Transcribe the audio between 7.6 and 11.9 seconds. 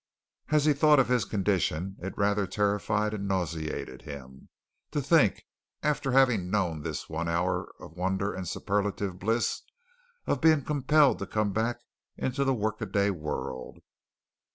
of wonder and superlative bliss, of being compelled to come back